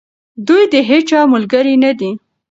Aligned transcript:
دوی 0.47 0.63
د 0.73 0.75
هیچا 0.89 1.19
ملګري 1.33 1.75
نه 1.83 1.91
دي. 1.99 2.11